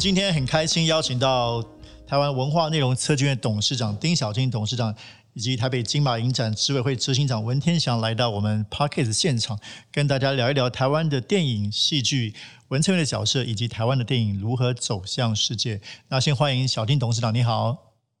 [0.00, 1.62] 们今天很开心邀请到
[2.06, 4.94] 台湾文化内容策剧院董事长丁小金董事长，
[5.34, 9.58] 以及台北金马影展执委会执行长文天祥来到我们 Parkes 现场，
[9.92, 12.34] 跟大家聊一聊台湾的电影、戏剧、
[12.68, 15.82] 文策院的角色，以及台湾的电影如何走向世界。
[16.08, 17.76] 那先欢迎小丁董事长，你好。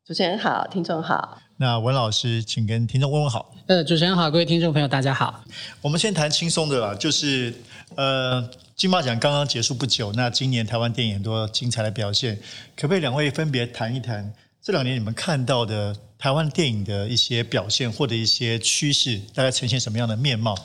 [0.06, 1.38] 主持人好，听众好。
[1.56, 3.54] 那文老师，请跟听众问问好。
[3.68, 5.42] 呃，主持人好，各位听众朋友，大家好。
[5.80, 7.54] 我们先谈轻松的啦，就是
[7.94, 8.46] 呃，
[8.80, 12.34] 金马奖刚刚结束不久，那今年台湾电影很多精彩的表现，
[12.74, 20.56] 可不可以两位分别谈一谈这两年你们看到的台湾电影的一些表现或者一些趋势，大概呈现什么样的面貌？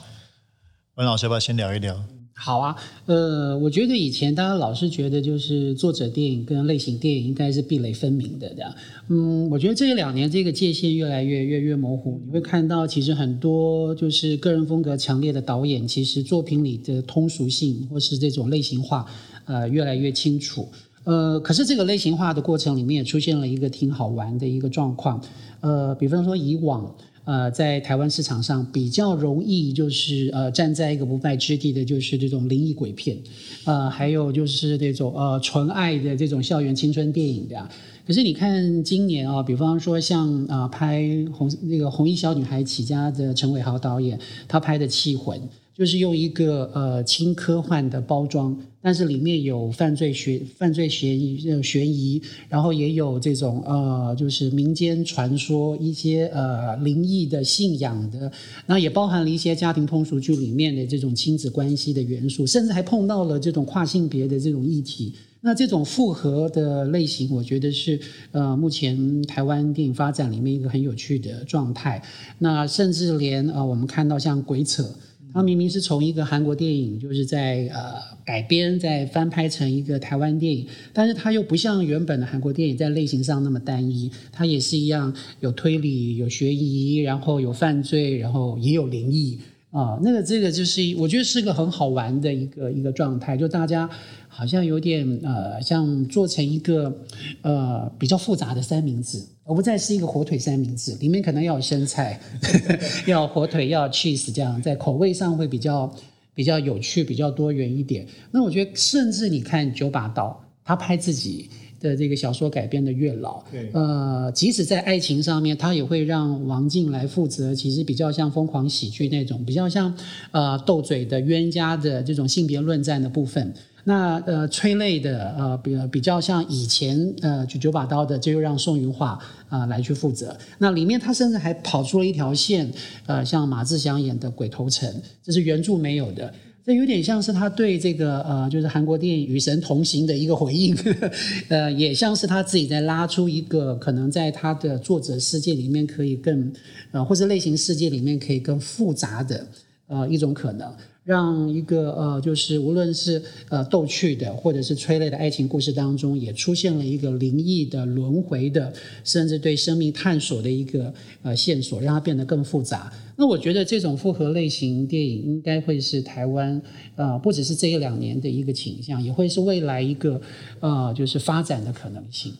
[0.94, 2.02] 文老师，要不要先聊一聊？
[2.38, 8.74] 好啊，呃，我觉得以前大家老是觉得就是作者电影跟类型电影应该是壁垒分明的，这样。
[9.08, 12.20] 嗯，我觉得这两年这个界限越来越越越模糊。
[12.26, 19.06] 你会看到，其实很多就是个人风格强烈的导演，其实作品里的通俗性或是这种类型化，
[19.46, 20.68] 呃，越来越清楚。
[21.04, 25.20] 呃，可是这个类型化的过程里面也出现了一个挺好玩的一个状况。
[25.62, 26.94] 呃，比方说以往。
[27.26, 33.18] 呃，在台湾市场上比较容易，就是呃站在一个不败之地的，就是这种灵异鬼片，
[33.64, 37.68] 呃，还有就是那种呃纯爱的这种校园青春电影的。
[38.06, 45.38] 可是你看今年啊，比方说像啊拍红那个红衣小女孩起家的陈伟豪导演，他拍的《气魂》。
[45.76, 58.30] 就是用一个呃轻科幻的包装，但是里面有犯罪悬犯罪嫌疑悬疑，然后也有这种呃就是民间传说一些呃灵异的信仰的，
[58.64, 65.12] 那也包含了一些家庭通俗剧里面的这种亲子关系的元素，甚至还碰到了这种跨性别的这种议题。
[65.40, 67.98] 那这种复合的类型，我觉得是
[68.30, 72.00] 呃目前台湾电影发展里面一个很有趣的状态。
[72.38, 74.88] 那甚至连呃我们看到像鬼扯。
[75.36, 77.92] 它明明是从一个韩国电影，就是在呃
[78.24, 89.38] 改编、再翻拍成一个台湾电影，但是它又不像原本的韩国电影在类型上那么单一，它也是一样有推理、有悬疑，然后有犯罪，然后也有灵异
[89.72, 90.00] 啊。
[90.02, 93.90] 那个这个就是我觉得是个很好玩的一个一个状态，就大家。
[94.36, 96.94] 好像有点呃，像做成一个
[97.40, 102.20] 呃比较复杂的三明治，而不再是一个火腿三明治，里面可能要有生菜，
[103.08, 105.90] 要火腿，要 cheese，这样在口味上会比较
[106.34, 108.06] 比较有趣，比较多元一点。
[108.30, 111.48] 那我觉得，甚至你看九把刀，他拍自己
[111.80, 113.42] 的这个小说改编的月老，
[113.72, 119.96] 呃，即使在爱情上面，他也会让王静来负责，其实比较像疯狂喜剧那种，比较像
[120.32, 123.54] 呃斗嘴的冤家的这种性别论战的部分。
[123.88, 129.16] 那呃催泪的呃比比较像以前呃就九把刀的，就又让宋云画
[129.48, 130.36] 啊来去负责。
[130.58, 132.68] 那里面他甚至还跑出了一条线，
[133.06, 134.92] 呃像马志祥演的鬼头城，
[135.22, 136.34] 这是原著没有的。
[136.64, 140.76] 这有点像是他对这个呃就是韩国电影《与神同行》的一个回应，
[141.46, 146.52] 呃也像是他自己在拉出一个可能在他的作者世界里面可以更
[146.90, 149.46] 呃或者类型世界里面可以更复杂的
[149.86, 150.74] 呃一种可能。
[151.06, 158.72] 让一个呃，就是无论是呃逗趣的，或者是催泪的爱情故事当中，也出现了一个灵异的轮回的，
[159.04, 162.92] 甚至对生命探索的一个呃线索，让它变得更复杂。
[163.16, 166.60] 那我觉得这种复合类型电影应该会是台湾
[166.96, 170.20] 呃，不只是这一两年的一个倾向，也会是未来一个
[170.58, 172.32] 呃，就是发展的可能性。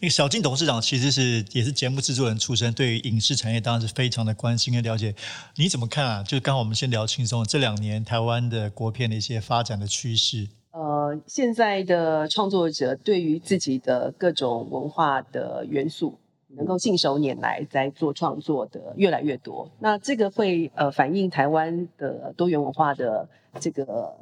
[0.00, 5.14] 那个小金董事长其实是也是节目制作人出身，对于影视产业当然是非常的关心跟了解。
[5.56, 6.22] 你怎么看啊？
[6.22, 10.48] 就刚好我们先聊轻松，这两年台湾的国片的一些发展的趋势。
[10.70, 16.18] 呃，现在的创作者对于自己的各种文化的元素，
[16.56, 19.70] 能够信手拈来在做创作的越来越多。
[19.80, 23.28] 那这个会呃反映台湾的多元文化的
[23.60, 24.16] 这个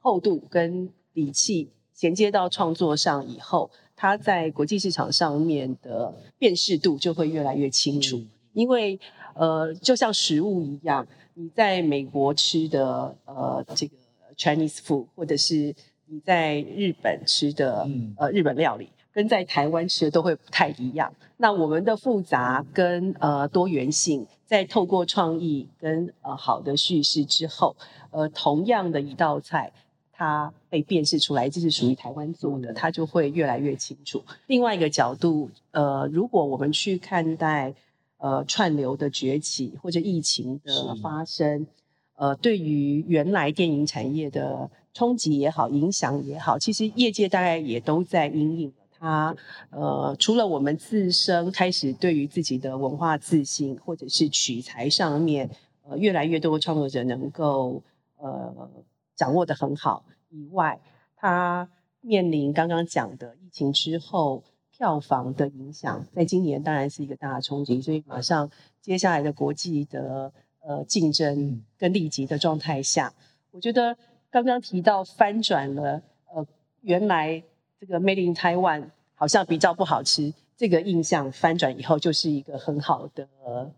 [0.00, 3.70] 厚度跟底气，衔接到创作上以后。
[3.94, 8.20] 它在国际市场上面的辨识度就会越来越清楚，
[8.52, 8.98] 因为
[9.34, 13.96] 呃，就像食物一样，你在美国吃的呃这个
[14.36, 15.74] Chinese food，或者是
[16.06, 21.12] 你在日本吃的嗯呃日本料理，跟在台湾吃的都会不太一样。
[21.36, 27.76] 那我们的复杂跟呃多元性，在透过创意跟呃好的叙事之后，
[28.10, 29.72] 呃，同样的一道菜。
[30.22, 34.22] 它被辨识出来，这是属于台湾做的，它就会越来越清楚。
[34.46, 37.74] 另外一个角度，呃，如果我们去看待
[38.18, 41.66] 呃串流的崛起或者疫情的发生，
[42.14, 49.34] 呃，对于原来电影产业的冲击也好，影响也好，其实业界大概也都在阴影它。
[49.70, 55.50] 呃，除了我们自身开始对于自己的文化自信，或者是取材上面，
[55.82, 57.82] 呃，越来越多创作者能够
[58.18, 58.70] 呃。
[59.14, 60.80] 掌握的很好以外，
[61.14, 61.68] 它
[62.00, 68.50] 面临刚刚讲的疫情之后票房的影响，在今年当然是一个大的冲击，所以马上
[68.80, 73.12] 接下来的国际的呃竞争跟利即的状态下，
[73.52, 73.96] 我觉得
[74.30, 76.02] 刚刚提到翻转了
[76.34, 76.44] 呃
[76.80, 77.42] 原来
[77.78, 83.28] 这个 Made in Taiwan 好像比较不好吃，这个印象翻转以后就是一个很好的。
[83.44, 83.70] 呃，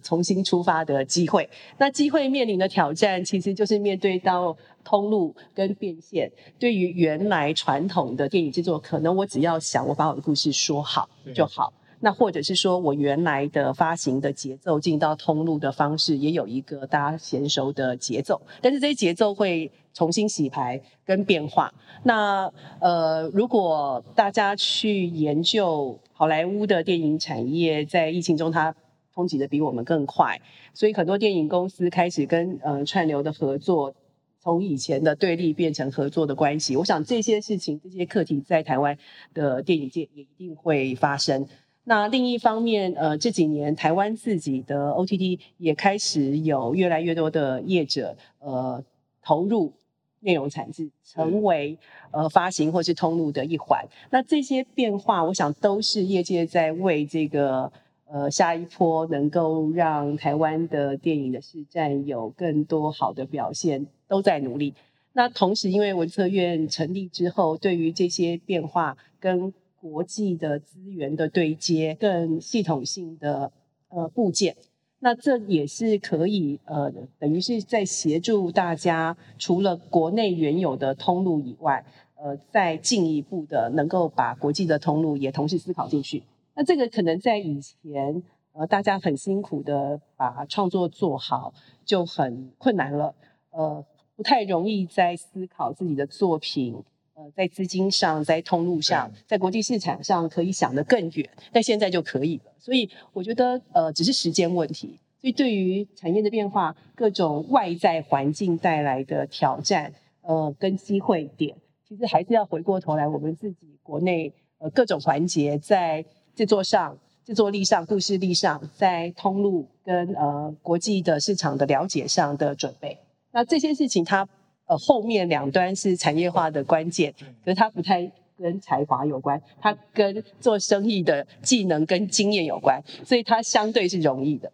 [0.00, 1.48] 重新出发的机会。
[1.78, 6.30] 那机会面临的挑战，其实就是面对到通路跟变现。
[6.58, 11.72] 对于原来传统的电影制作，可能我只要想我把我的故事说好就好。
[12.00, 18.40] 那或者是说我原来的发行的节奏，进到通路的方式，也有一个大家娴熟的节奏。
[18.60, 21.72] 但是这些节奏会重新洗牌跟变化。
[22.02, 28.74] 那呃，如果大家去研究好莱坞的电影产业，在疫情中它。
[29.16, 30.38] 冲击的比我们更快，
[30.74, 33.94] 所以很多电影公司开始跟呃串流的合作，
[34.38, 36.76] 从以前的对立变成合作的关系。
[36.76, 38.98] 我想这些事情、这些课题在台湾
[39.32, 41.48] 的电影界也一定会发生。
[41.84, 48.84] 那另一方面，呃，这几年台湾自己的 OTT 也开始有越来越多的业者呃
[49.22, 49.72] 投入
[50.20, 51.78] 内容产制，成为
[52.10, 53.82] 呃发行或是通路的一环。
[54.10, 57.72] 那这些变化，我想都是业界在为这个。
[58.08, 64.74] 呃，下一波能够让台湾的电影的市占有更多好的表现，都在努力。
[65.12, 73.50] 那同时，因为文策院成立之后，对于这些变化跟国际的资源的对接，更系统性的
[73.88, 74.54] 呃部件，
[75.00, 86.22] 那这也是可以呃，等于是在协助大家，除了国内原有的通路以外，呃，再进一步的能够把国际的通路也同时思考进去。
[86.58, 88.22] 那这个可能在以前，
[88.52, 91.52] 呃，大家很辛苦的把创作做好
[91.84, 93.14] 就很困难了，
[93.50, 93.84] 呃，
[94.16, 96.82] 不太容易在思考自己的作品，
[97.12, 102.44] 呃，在资金上，在通路上，在国际市场上可以想得更远，但现在就可以了。
[102.58, 104.98] 所以我觉得，呃，只是时间问题。
[105.20, 109.92] 所以对于产业的变化，各种外在环境带来的挑战，
[110.22, 111.54] 呃，跟机会点，
[111.86, 116.02] 其实还是要回过头来，我们自己国内，呃，各种环节在。
[116.36, 122.98] 制作上、制作力上、故事力上，在通路跟呃国际的市场的了解上的准备，
[123.32, 124.28] 那这些事情它
[124.66, 134.52] 呃后面两端是产业化的关键，可是它不太跟才华有关，它跟做生意的技能跟经验有关，所以它相对是容易的，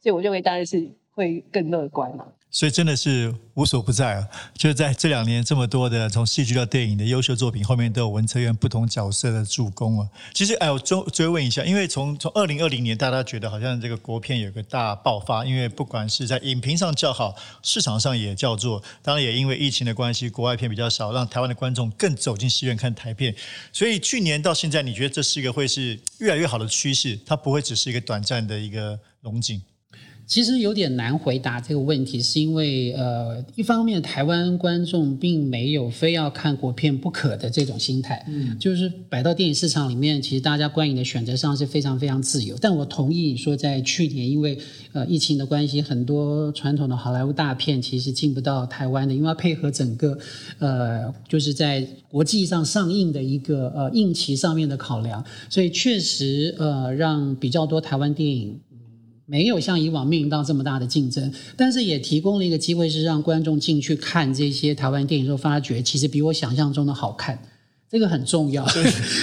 [0.00, 2.28] 所以我认为当然是会更乐观嘛。
[2.52, 4.28] 所以真的是无所不在啊！
[4.54, 10.08] 就是在这两年这么多的从戏剧到电影的优秀作品后面，都有文策院不同角色的助攻啊。
[10.34, 23.32] 其实，哎，我追追问一下，因为从从二零二零年，大家觉得好像这个国片有个大爆发，因为不管是在影评上叫好，市场上也叫做，当然也因为疫情的关系，国外片比较少，让台湾的观众更走进戏院看台片。
[23.72, 27.16] 所以去年到现在，你觉得这是一个会是越来越好的趋势？
[27.24, 29.62] 它不会只是一个短暂的一个龙井？
[30.30, 42.56] 其实有点难回答这个问题，是因为呃，一方面台湾观众并没有非要看国片不可的这种心态，嗯，就是摆到电影市场里面，其实大家观影的选择上是非常非常自由。
[42.60, 44.56] 但我同意你说，在去年因为
[44.92, 50.16] 呃疫情的关系，很多传统的好莱坞大片其实进不到台湾的，因为要配合整个
[50.60, 58.56] 呃就是在国际上上映的一个呃映期上面的考量，所以确实呃让比较多台湾电影。
[59.30, 67.38] 没有像以往面临到这么大的竞争，但是也提供了一个机会，是让观众进去看这些台湾电影之后，发觉其实比我想象中的好看。
[67.90, 68.64] 这个很重要，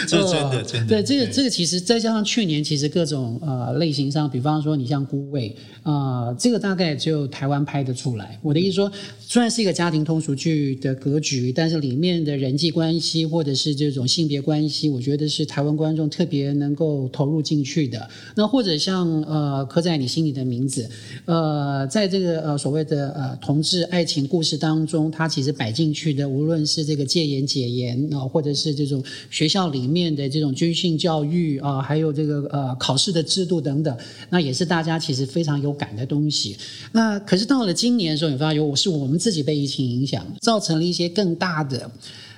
[0.07, 0.87] 这真的 真的。
[0.87, 8.37] 对，这个这个其实再加上去年其实各种呃类型上，比方说你像孤味啊，这个大概只有台湾拍得出来。
[8.43, 18.09] 我的意思说，虽然是一个家庭通俗剧的格局，但是里面的人际关系或者是这种性别关系，我觉得是台湾观众特别能够投入进去的。
[18.35, 20.89] 那或者像呃刻在你心里的名字，
[21.23, 33.95] 呃，在这个呃所谓的呃同志爱情故事当中，它其实摆进去的，无论是这个戒严解严啊，或者是这种学校里面的这种军训教育啊，还有这个呃考试的制度等等，
[34.31, 36.57] 那也是大家其实非常有感的东西。
[36.91, 41.89] 那可是到了今年的时候，你发现我是我们自己被疫情影响，造成了一些更大的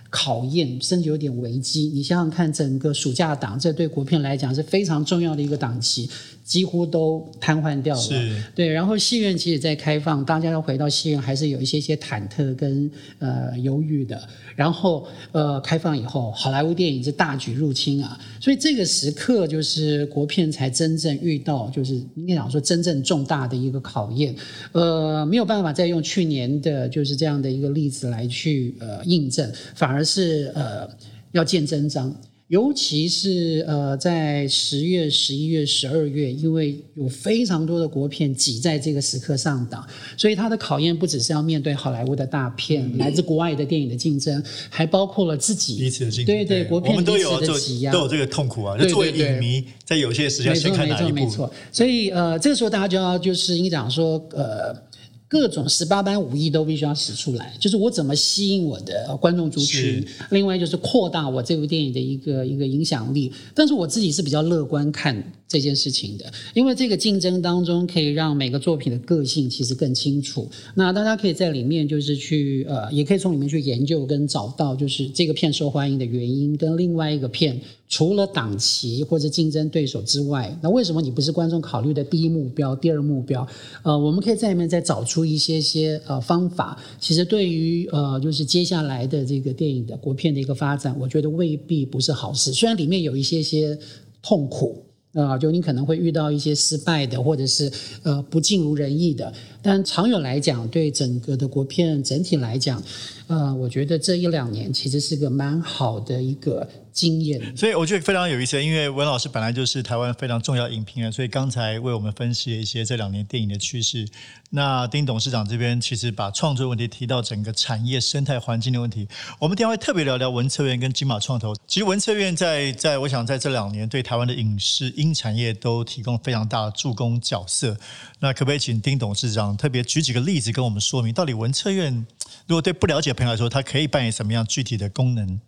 [0.09, 1.91] 考验，甚至有点危机。
[1.93, 6.09] 你想想看，整个暑假档，这对国片来讲是非常重要的一个档期。
[6.49, 8.01] 几乎都瘫痪掉了。
[8.01, 8.67] 是，对。
[8.67, 12.89] 然后戏院其实在开放，大家要回到戏院还是有一些些忐忑跟
[13.19, 14.19] 呃犹豫的。
[14.55, 24.35] 然后呃开放以后，好莱坞电影是大举入侵啊，所以这个时刻就是国片才真正遇到，就是应该讲说真正重大的一个考验。
[24.71, 30.89] 呃，没有办法再用去年的就是这样的一个例子来去呃印证，反而是呃
[31.31, 32.11] 要见真章。
[32.49, 39.87] 尤其是呃，在十月、十一月、十二月，因为有非常多的国片挤在这个时刻上档，
[40.17, 46.35] 所以它的考验不只是要面对好莱坞的大片，来自国外的电影的竞争，还包括了自己彼此的竞争。
[46.35, 48.75] 对对，国片彼此的挤压，都有这个痛苦啊。
[48.75, 51.13] 就作为影迷，在有些时间先看哪一部？
[51.13, 51.53] 没错，没错。
[51.71, 54.88] 所以呃，这个时候大家就要就是应该讲说呃。
[55.29, 63.31] 各种十八般武艺都必须要使出来，就是我怎么吸引我的观众族群，另外就是扩大我这部电影的一个一个影响力。
[63.53, 70.47] 但是我自己是比较乐观看这件事情的，因为这个竞争当中可以让每个作品的个性其实更清楚。
[70.75, 77.59] 那大家可以在里面就是去呃，也可以从里面去研究跟找到就是这个片受欢迎的原因，跟另外一个片。
[77.91, 83.47] 除了档期或者竞争对手之外，那为什么你不是观众考虑的第一目标、第二目标？
[83.81, 86.79] 呃，我们可以在里面再找出一些些呃方法。
[86.99, 92.53] 其实对于呃，就是接下来的这个电影的国片的一个发展，我觉得未必不是好事。
[92.53, 93.75] 虽然里面有一些些
[94.21, 97.71] 痛苦啊，就你可能会遇到一些失败的，或者是
[98.03, 102.81] 呃不尽如人意的，但长远来讲，对整个的国片整体来讲，
[103.27, 106.67] 呃，我觉得这一两年其实是个蛮好的一个。
[106.99, 108.61] 经验，所以我觉得非常有意思。
[108.61, 114.05] 因为文老师本来就是台湾非常重要影评人，所以刚才为我们分析了一些这两年电影的趋势。
[114.49, 119.07] 那丁董事长这边其实把创作问题提到整个产业生态环境的问题。
[119.39, 121.55] 我们今天会特别聊聊文策院跟金马创投。
[121.67, 127.77] 其实文策院在在我想在这两年对台湾的影视音产业都提供非常大的助攻角色。
[128.19, 132.05] 那可不可以请丁董事长特别举几个例子跟我们说明，到底文策院
[132.47, 135.39] 如果对不了解朋友来说，它可以扮演什么样具体的功能？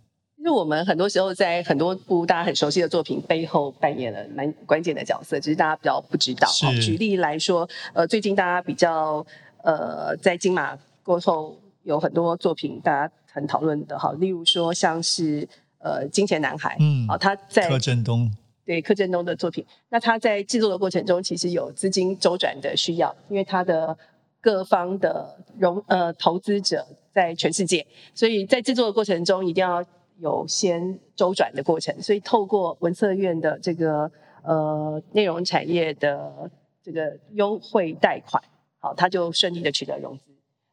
[0.42, 6.48] 其实我们很多时候在很多部大家很熟悉的作品背后扮演了蛮关键的角色，只是大家比较不知道。
[6.82, 9.24] 举例来说，呃，最近大家比较
[9.64, 18.28] 呃在金马过后有很多作品大家很讨论的哈，例如说像是呃《金钱男孩》，嗯，啊他在柯震东
[18.66, 23.96] 对柯震东的作品，那他在制作的过程中其实有资金周转的需要，因为他的
[24.42, 26.84] 各方的融呃投资者
[27.14, 29.86] 在全世界，所以在制作的过程中一定要。
[30.22, 34.12] 有先周转的过程，所以透过文策院的这个
[34.44, 36.50] 呃内容产业的
[36.84, 38.42] 这个优惠贷款，
[38.78, 40.26] 好，他就顺利的取得融资，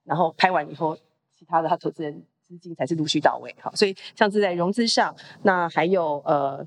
[0.05, 0.95] 然后拍完以后，
[1.39, 6.67] 其他的他投资人资金才是陆续到位，好，所以像是在融资上，那还有呃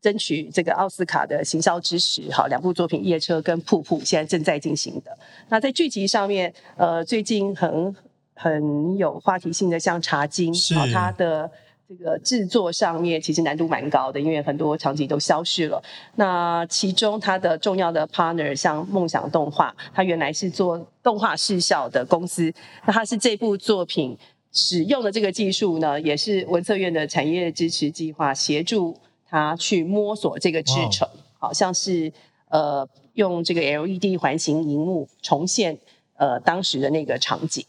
[0.00, 5.14] 争取这个奥斯卡的行销支持，好，两部作品《夜车》跟《瀑布》现在正在进行的。
[5.50, 7.94] 那在剧集上面，呃，最近很
[8.34, 11.50] 很有话题性的，像《茶经》，好，它的。
[11.88, 15.80] 这个制作上面其实难度蛮高的，因为很多场景都消失了。
[16.16, 22.52] 那其中它的重要的 partner 像梦想动画，它原来是做动画视效的公司。
[22.84, 24.18] 那它是这部作品
[24.50, 31.08] 使用的这个技术呢，也是文策院的产业支持计划协助他去摸索这个制程。
[31.38, 32.12] 好像是
[32.48, 35.78] 呃用这个 LED 环形荧幕重现
[36.16, 37.64] 呃当时的那个场景。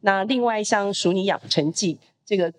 [0.00, 1.94] 那另外像《熟你养成记》
[2.26, 2.52] 这个。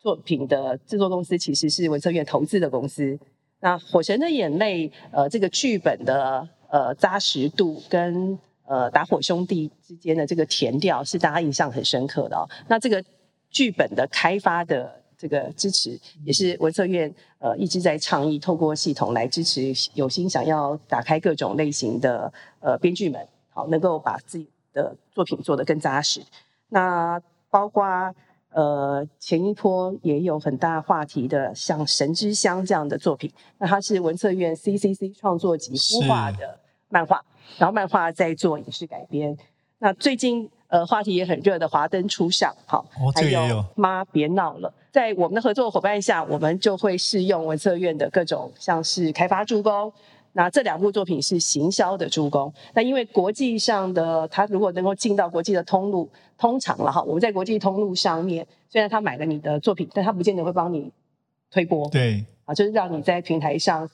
[0.00, 3.18] 作品的制作公司其实是文策院投资的公司。
[3.60, 12.48] 那《火神的眼泪》呃，这个剧本的呃扎实度跟呃打火兄弟之间的这个甜调是大家印象很深刻的哦。
[12.68, 13.04] 那这个
[13.50, 26.22] 剧本的开发的这个支持，也是文策院呃一直在倡议，透过系统来支持有心想要打开各种类型的呃编剧们，好能够把自己的作品做得更扎实。
[26.70, 28.14] 那包括。
[28.52, 37.24] 呃，前一波也有很大话题的，像《神之乡》这样的作品，那它是文策院 CCC 创作及孵化的漫画，
[37.58, 39.36] 然后漫画在做影视改编。
[39.78, 49.92] 那最近呃话题也很热的《华灯初上》，好，还有妈别闹了，在我们的合作伙伴下，我们就会试用文策院的各种像是开发助攻。
[50.32, 52.52] 那这两部作品是行销的助攻。
[52.72, 56.08] 那因为国际上的它如果能够进到国际的通路，
[56.40, 60.90] 通常了哈，我们在国际通路上面，虽然他买了你的作品，但他不见得会帮你
[61.50, 61.86] 推播。
[61.90, 63.86] 对，啊，就是让你在平台上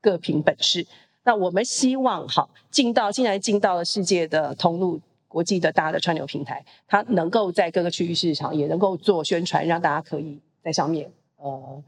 [0.00, 0.86] 各凭本事。
[1.24, 11.82] 那我们希望哈，进到既然进到了世界的通路，国际的大的串流平台，它能够在各个区域市场也能够做宣传，让大家可以在上面呃。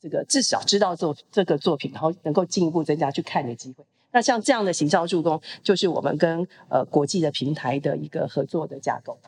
[0.00, 3.84] 这个至少知道作这个作品，然后能够进一步增加去看的机会。
[4.12, 9.18] 那像这样的行销助攻，就是我们跟呃国际的平台的一个合作的架构。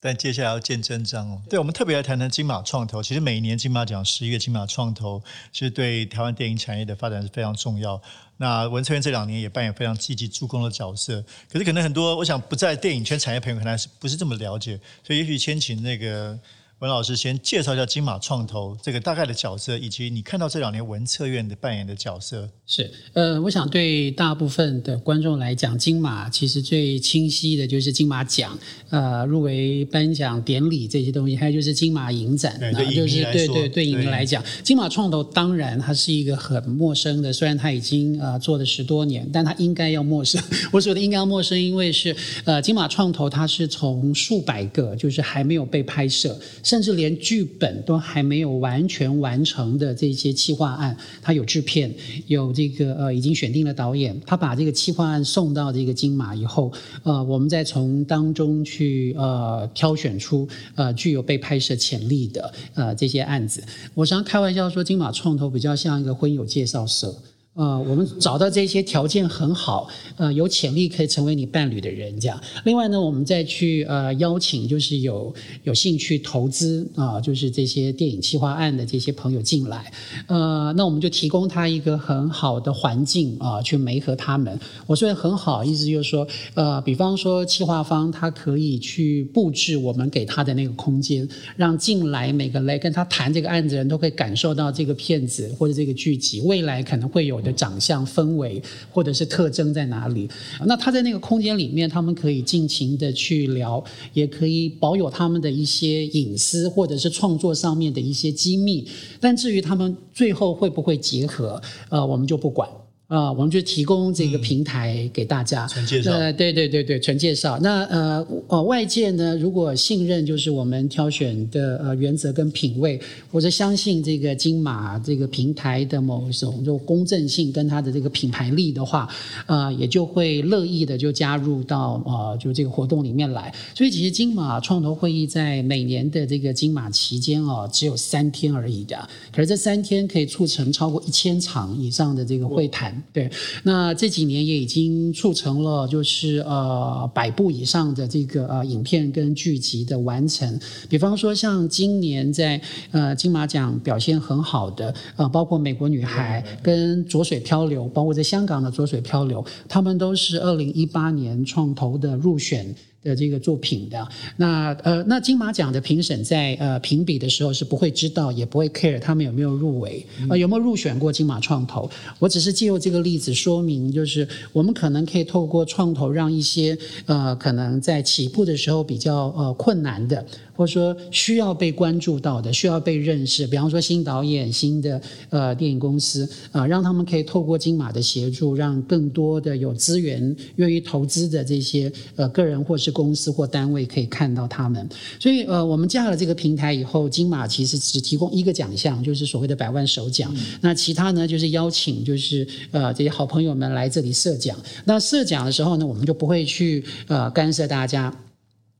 [0.00, 1.42] 但接下来要见真章哦。
[1.48, 3.02] 对，我们特别来谈谈金马创投。
[3.02, 8.00] 其实每一年金马奖十一月金马创投，其实对台湾电影产业的发展是非常重要。
[8.38, 11.22] 那文策院这两年也扮演非常积极助攻的角色。
[11.52, 16.38] 可是可能很多我想不在电影圈产业朋友可能是不是这么了解，所以也许先请那个。
[16.80, 22.48] 文老师先介绍一下金马创投这个大概的角色，以及你看到这两年文策院的扮演的角色。
[22.66, 28.58] 是，呃，我想对大部分的观众来讲，金马其实最清晰的就是金马奖，
[28.88, 32.58] 呃，入围颁奖典礼这些东西，还有就是金马影展，
[32.94, 40.42] 就是对对对影迷来讲，金马创投当然它是一个很陌生的，虽然它已经呃做了十多年，但它应该要陌生。
[40.72, 46.40] 我说的应该要陌生，因为是呃金马创投它是从数百个就是还没有被拍摄。
[46.70, 51.92] 甚至连剧本都还没有完全完成的这些企划案，他有制片，
[52.28, 56.72] 有这个呃已经选定了导演，他把这个企划案送到这个金马以后，
[57.02, 63.60] 呃，我们再从当中去呃挑选出呃具有被拍摄潜力的呃这些案子。
[63.92, 67.12] 我常开玩笑说，金马创投比较像一个婚友介绍社。
[67.60, 69.86] 呃，我们找到这些条件很好，
[70.16, 72.40] 呃，有潜力可以成为你伴侣的人，这样。
[72.64, 79.92] 另外呢，我们再去呃邀请，就是有有兴趣投资啊，就是这些电影企划案的这些朋友进来，
[80.26, 84.58] 呃，那我们就提供他一个很好的环境啊，去媒合他们。
[84.86, 97.49] 我说的很好，意思就是说，呃，比方说企划方他可以去布置我们给他的那个空间，让进来每个来跟他谈这个案子的人都可以感受到这个片子或者这个剧集未来可能会有的。
[97.52, 100.28] 长相、氛围或者是特征在哪里？
[100.66, 108.86] 那他在那个空间里面，他们可以尽情的去聊，也可以保有他们的一些隐私，或者是创作上面的一些机密。
[109.20, 112.68] 但至于他们最后会不会结合，呃，我们就不管。
[113.10, 115.66] 啊，我们就提供这个平台给大家。
[115.66, 116.12] 纯介绍。
[116.12, 117.58] 呃，对对对对，纯介绍。
[117.58, 129.08] 那呃呃，外界呢，如果信任就是我们挑选的呃原则跟品味，或者相信这个金马这个平台的某一种就公正性跟它的这个品牌力的话，
[129.46, 133.52] 呃，也就会乐意的就加入到呃就这个活动里面来。
[133.74, 138.96] 所以其实金马创投会议在每年的这个金马期间哦，只有三天而已的，
[139.32, 142.99] 可是这三天可以促成超过一千场以上的这个会谈。
[143.12, 143.30] 对，
[143.64, 150.60] 那这几年也已经促成了，就是呃百部以上的这个呃影片跟剧集的完成。
[150.88, 152.60] 比方说，像今年在
[152.90, 162.74] 呃金马奖表现很好的呃，包括《美国女孩》跟《浊水漂流》，包括在香港的《浊水漂流》，他们都是二零一八年创投的入选。
[163.02, 180.24] 的这个作品的那呃那金马奖的评审在呃评比的时候是不会知道也不会 care 他们有没有入围呃有没有入选过金马创投我只是借用这个例子说明就是我们可能可以透过创投让一些呃可能在起步的时候比较呃困难的。
[180.60, 194.86] 或者说需要被关注到的，需要被认识，比方说新导演、新的呃电影公司啊，让他们可以透过金马的协助，让更多的有资源、愿意投资的这些呃个人或是公司或单位可以看到他们。
[195.18, 200.30] 所以呃，我们加了这个平台以后，金马其实只提供一个奖项，就是所谓的百万首奖。
[200.60, 204.54] 那其他呢，就是邀请就是呃这些好朋友们来这里设奖。
[204.84, 208.14] 那设奖的时候呢，我们就不会去呃干涉大家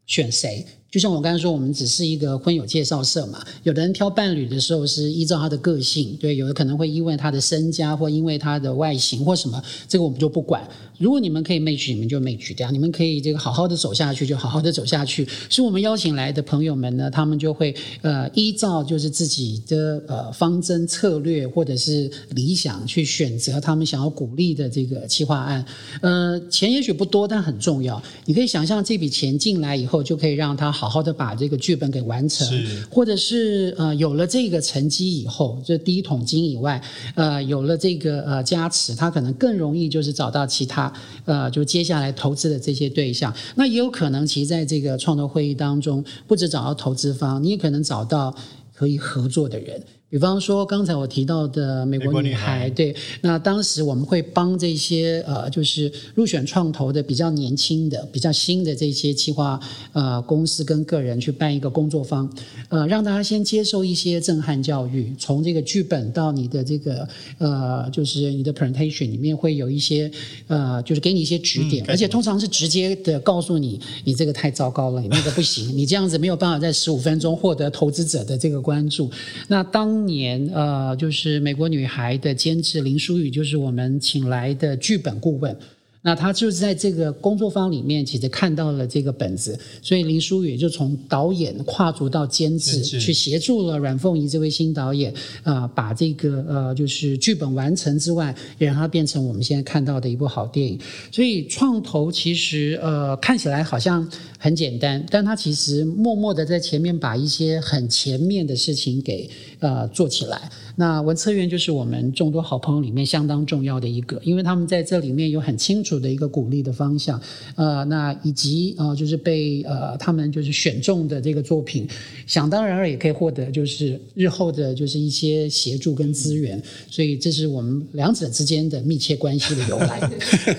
[0.07, 0.67] 选谁。
[0.91, 3.39] 就像我刚才说，我们只是一个婚友介绍社嘛。
[3.63, 10.67] 有的人挑伴侣的时候是依照他的个性，对，有的可能会因为他的身家或因为他的外形或什么，这个我们就不管。
[10.99, 15.27] 如果你们可以 match，你们就 match 掉；你们可以这个好好的走下去，就好好的走下去。
[15.49, 25.65] 是我们邀请来的朋友们呢，他们就会呃依照就是自己的呃方针策略或者是理想去选择他们想要鼓励的这个企划案。
[26.03, 28.03] 呃，钱也许不多，但很重要。
[28.27, 30.80] 你可以想象这笔钱进来以后，就可以让他。
[30.81, 32.49] 好好的把这个剧本给完成，
[32.91, 36.83] 或者是呃有了这个成绩以后，这第一桶金以外，
[37.17, 40.91] 呃有了这个呃加持，他可能更容易就是找到其他
[41.27, 43.31] 呃就接下来投资的这些对象。
[43.57, 48.35] 那也有可能，其实在这个创投会议当中，不止找到投资方，你也可能找到
[48.73, 49.83] 可以合作的人。
[50.11, 59.61] 比方说，刚才我提到的美国女孩，对，那当时我们会帮这些呃，就是入选创投的比较年轻的、比较新的这些企划
[59.93, 62.29] 呃公司跟个人去办一个工作坊，
[62.71, 67.07] 呃，让大家先接受一些震撼教育，从这个剧本到你的这个
[67.39, 70.11] 呃，就是你的 presentation 里面会有一些
[70.49, 79.09] 呃，就是给你一些指点，而且通常是直接的告诉你，你这个太糟糕了，你那个不行，你这样子没有办法在十五分钟获得投资者的这个关注。
[79.47, 85.55] 那当当年呃，就是美国女孩的监制林淑雨，就是我们请来的剧本顾问。
[86.03, 100.81] 那他就是在这个工作坊里面，其实看到了这个本子，所以林书宇就从导演跨足到监制，去协助了阮凤仪这位新导演，啊，把这个呃就是剧本完成之外，也让它变成我们现在看到的一部好电影。
[101.13, 104.11] 所以创投其实呃看起来好像
[104.43, 110.51] 很简单，但他其实默默的在前面把一些很前面的事情给呃做起来。
[110.77, 117.21] 那文策院就是我们众多好朋友里面相当重要的一个，因为他们在这里面有很清楚的一个鼓励的方向，
[117.55, 121.87] 呃，那以及呃，就是被呃他们就是选中的这个作品，
[122.27, 130.01] 想当然了也可以获得就是日后的就是一些协助跟资源，所以这是我们两者之间的密切关系的由来。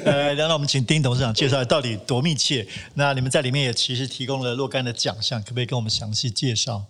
[0.03, 2.63] 呃，那我们请丁董事长介绍到底多密切？
[2.93, 6.85] 那你们在里面也其实提供了若干的奖项，可不可以跟我们详细介绍？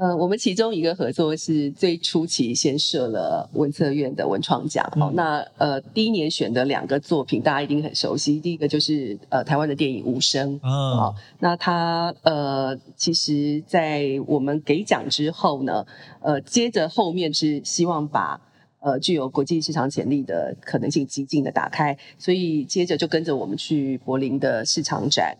[0.00, 4.88] 呃，我们其中一个合作是最初期先设了文策院的文创奖。
[4.92, 8.38] 好，那呃第一年选的两个作品，大家一定很熟悉。
[8.38, 10.60] 第一个就是呃台湾的电影《无声》。
[10.62, 15.84] 好，那它呃其实，在我们给奖之后呢，
[16.20, 18.40] 呃接着后面是希望把
[18.78, 25.36] 呃具有国际市场潜力的可能性极尽的打开，所以接着就跟着我们去柏林的市场展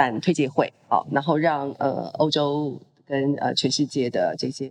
[0.00, 0.72] 办推介会。
[0.88, 2.80] 好，然后让呃欧洲。
[3.10, 4.68] 跟呃全世界的这些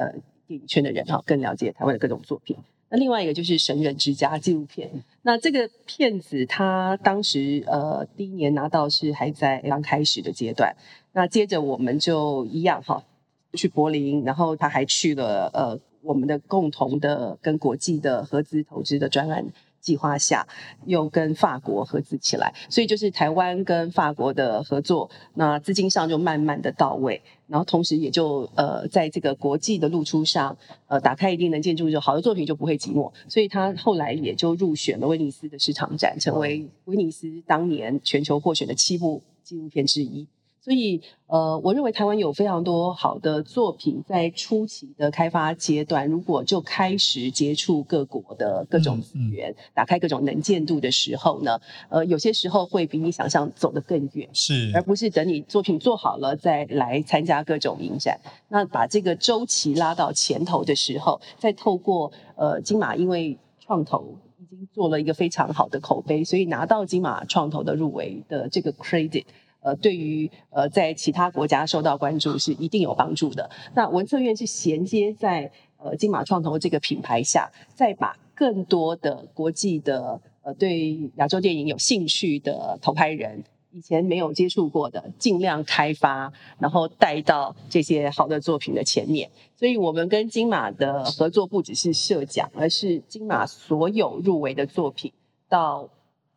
[0.00, 0.10] 呃
[0.46, 2.56] 电影圈的人哈，更了解台湾的各种作品。
[2.88, 4.90] 那另外一个就是《神人之家》纪录片。
[5.20, 10.74] 那这个片子，它当时呃第一年拿到是还在刚开始的阶段。
[11.12, 13.04] 那接着我们就一样哈，
[13.52, 19.44] 去柏林，然后他还去了呃我们的共同的跟国际的合资投资的专案。
[19.82, 20.46] 计划下
[20.86, 40.26] 又跟法国合资起来，所以就是台湾跟法国的合作，那资金上就慢慢的到位，然后同时也就呃在这个国际的露出上，呃打开一定的建筑，就好的作品就不会寂寞，所以他后来也就入选了威尼斯的市场展，成为威尼斯当年全球获选的七部纪录片之一。
[40.64, 58.20] 所以，呃，我认为台湾有非常多好的作品，在初期的开发阶段，如果就开始接触各国的各种资源，打开各种能见度的时候呢，呃，有些时候会比你想象走得更远，是，而不是等你作品做好了再来参加各种影展。
[58.48, 69.24] 那把这个周期拉到前头的时候，再透过呃金马，因为创投已经做了一个非常好的口碑，所以拿到金马创投的入围的这个 credit。
[69.62, 73.48] 呃，对于呃，在其他国家受到关注是一定有帮助的。
[73.74, 89.30] 那文策院是衔接在呃金马创投这个品牌下，再把更多的国际的呃对亚洲电影有兴趣的投拍人，以前没有接触过的，尽量开发，然后带到这些好的作品的前面。
[89.54, 95.12] 所以我们跟金马的合作不只是设奖，而是金马所有入围的作品
[95.48, 95.88] 到。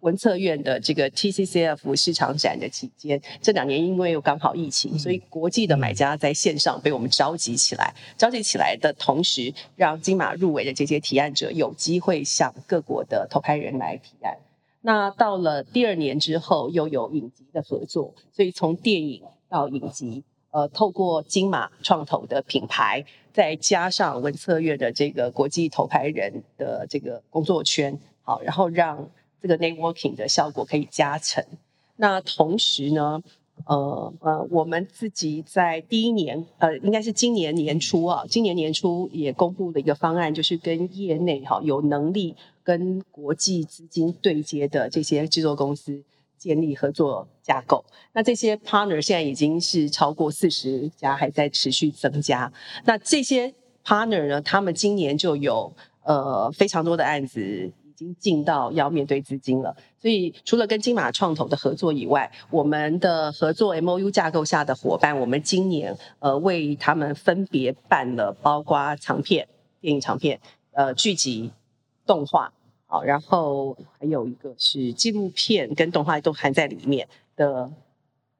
[0.06, 14.38] 文策院的这个 TCCF 市场展的期间，这两年因为又刚好疫情，所以国际的买家在线上被我们召集起来，召集起来的同时，让金马入围的这些提案者有机会向各国的投拍人来提案。
[14.82, 29.10] 那到了第二年之后，又有影集的合作，所以从电影到影集，呃，透过金马创投的品牌，再加上文策院的这个国际投拍人的这个工作圈，好，然后让。
[29.42, 31.44] 这个 networking 的效果可以加成。
[31.98, 33.22] 那同时呢，
[33.66, 46.04] 呃呃，我们自己在第一年，呃，应该是今年年初啊，今年年初也公布了一个方案，就是跟业内哈有能力跟国际资金对接的这些制作公司
[46.38, 47.86] 建立合作架构。
[48.12, 52.52] 那这些 partner 现在已经是超过四十家，还在持续增加。
[52.84, 53.54] 那这些
[53.86, 55.72] partner 呢，他们今年就有
[56.04, 57.72] 呃非常多的案子。
[57.96, 69.48] 已经进到要面对资金了，所以除了跟金马创投的合作以外，我们的合作 M O U 架构下的伙伴，我们今年呃为他们分别办了包括长片、
[69.80, 70.42] 电影长片、
[70.74, 71.52] 呃剧集、
[72.06, 72.52] 动画，
[72.86, 77.72] 好，然后还有一个是纪录片跟动画都含在里面的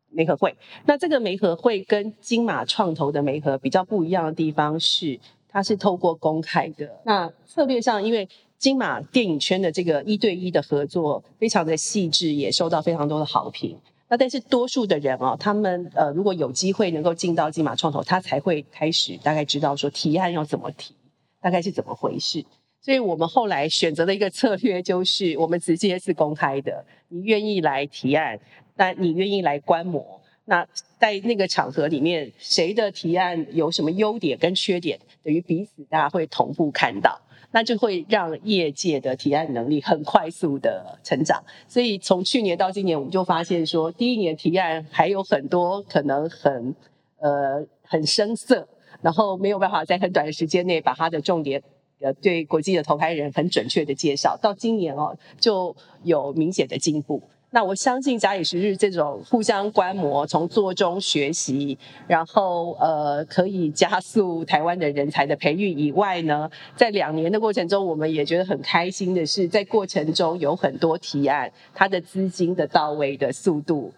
[0.10, 0.54] 媒合会。
[0.86, 7.00] 那这个媒合会跟金马创投的媒合比较不一样的地方是，它是透过公开的。
[7.06, 13.78] 那策略上，因为金马电影圈的这个一对一的合作非常的细致，也受到非常多的好评。
[14.08, 20.94] 那但是多数的人哦，他们呃如果有机会能够进到金马创投，他才会开始大概知道说提案要怎么提，
[21.42, 22.46] 大概是怎么回事。
[22.82, 28.40] 所以我们后来选择的一个策略就是，我们直接是公开的，你愿意来提案，
[28.76, 30.68] 那你愿意来观摩，那
[31.00, 37.20] 在那个场合里面，谁的提案有什么优点跟缺点，等于彼此大家会同步看到，
[37.52, 41.44] 那就会让业界的提案能力很快速的成长。
[41.68, 46.76] 所以从去年到今年，我们就发现说，第一年提案还有很多可能很
[47.18, 48.68] 呃很生涩，
[49.02, 51.62] 然后没有办法在很短的时间内把它的重点
[52.00, 54.38] 呃对国际的投拍人很准确的介绍。
[54.40, 57.24] 到今年哦，就有明显的进步。
[57.56, 73.94] 那我相信假以时日，这种互相观摩、从做中学习，然后呃，可以加速台湾的人才的培育以外呢，在两年的过程中，我们也觉得很开心的是，在过程中有很多提案，它的资金的到位的速度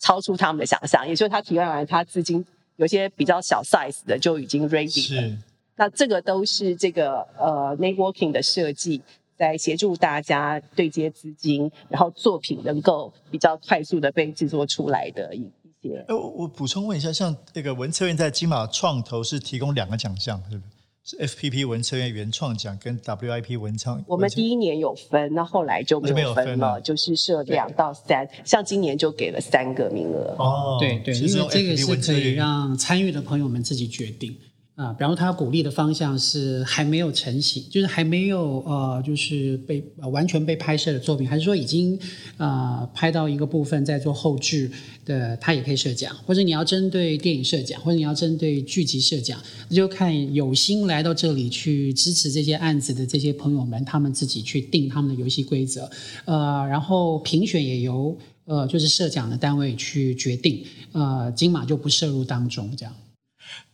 [0.00, 5.22] 超出他们的想象，也就是他提案完，他资金有些比较小 size 的就已经 ready 了。
[5.22, 5.38] 是，
[5.76, 9.00] 那这个都是这个呃 networking 的设计。
[9.36, 16.04] 在协助大家对接资金，然后作品能够比较快速的被制作出来的一一些。
[16.08, 20.70] 哎，我我补充问一下，像那个文策院在金马创投是提供两个奖项，是不是？
[21.08, 24.04] 是 FPP 文策院原创奖跟 WIP 文创。
[24.08, 30.34] 我们第一年有分，那后来就没有分了，就是设两到三，像今年就给了三个名额。
[30.36, 34.36] 哦，对对，因为这个是可以让参与的朋友们自己决定。
[34.76, 41.98] 啊，比方说他鼓励的方向是还没有成型，就是还没有呃，就是被完全被拍摄的作品，还是说已经
[42.36, 44.70] 啊拍到一个部分在做后置
[45.06, 55.90] 的，他也可以设奖，或者你要针对电影设奖，或者你要针对剧集设奖，那就看有心来到这里去支持这些案子的这些朋友们，他们自己去定他们的游戏规则，
[56.26, 60.62] 呃，然后评选也由呃就是设奖的单位去决定，
[60.92, 62.94] 呃，金马就不涉入当中这样。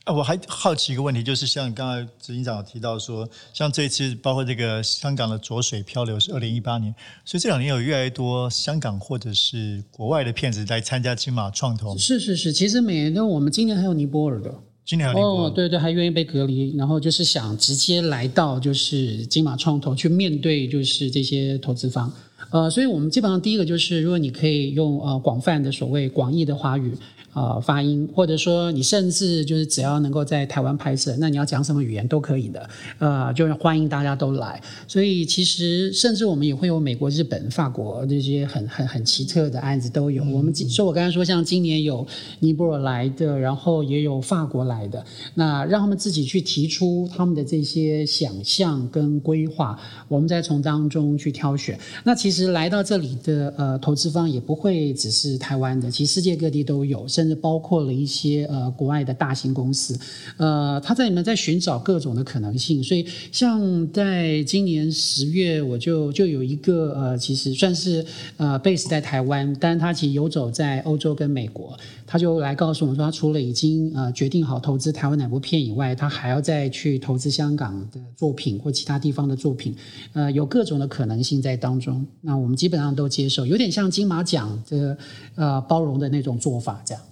[0.05, 6.93] 啊，我还好奇一个问题，就是像刚才执行长有提到说，像这次包括这个香港的浊水漂流是二零一八年，
[7.25, 11.97] 所以这两年有越来越多香港或者是国外的片子来参加金马创投。
[11.97, 14.53] 是是是，其实每年都我们今年还有尼泊尔的，
[14.85, 22.13] 今年还有尼泊尔，对对，还愿意被隔离，然后就是想直接来到就是金马创投去面对就是这些投资方，
[22.51, 26.93] 呃，所以我们基本上第一个就是，如果你可以用呃广泛的所谓广义的华语。
[27.33, 32.69] 啊，发音，或者说你甚至就是只要能够在台湾拍摄，那你要讲什么语言都可以的，
[32.99, 34.61] 呃，就是欢迎大家都来。
[34.87, 40.23] 所以其实甚至我们也会有美国、日本、法国这些很很很奇特的案子都有。
[40.25, 42.07] 我们说，我刚才说像今年有
[42.41, 45.03] 尼泊尔来的，然后也有法国来的，
[45.35, 51.79] 那让他们自己去提出他们的这些想象跟规划，我们再从当中去挑选。
[52.05, 57.09] 那其实来到这里的呃投资方也不会只是台湾的，其实世界各地都有。
[57.09, 59.97] 甚甚至包括了一些呃国外的大型公司，
[60.37, 62.83] 呃，他在里面在寻找各种的可能性。
[62.83, 68.05] 所以，像在今年十月，我就就有一个呃，其实算是
[68.39, 79.77] 呃 base 在台湾，但是他其实游走在欧洲跟美国，他就来告诉我们说，他除了已经呃决定好投资台湾哪部片以外，他还要再去投资香港的作品或其他地方的作品，
[80.13, 82.05] 呃，有各种的可能性在当中。
[82.21, 84.99] 那我们基本上都接受，有点像金马奖的
[85.37, 87.03] 呃包容的那种做法这样。